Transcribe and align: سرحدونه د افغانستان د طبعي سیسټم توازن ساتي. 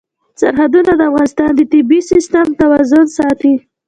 سرحدونه 0.41 0.91
د 0.95 1.01
افغانستان 1.09 1.49
د 1.55 1.61
طبعي 1.71 1.99
سیسټم 2.11 2.47
توازن 2.59 3.05
ساتي. 3.17 3.53